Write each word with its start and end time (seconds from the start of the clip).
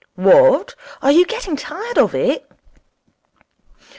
'What? 0.15 0.73
Are 1.03 1.11
you 1.11 1.27
getting 1.27 1.55
tired 1.55 1.99
of 1.99 2.15
it?' 2.15 2.43